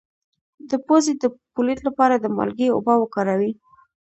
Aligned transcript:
د 0.69 0.71
پوزې 0.85 1.13
د 1.23 1.25
پولیت 1.53 1.79
لپاره 1.87 2.15
د 2.17 2.25
مالګې 2.35 2.67
اوبه 2.71 2.93
وکاروئ 2.99 3.51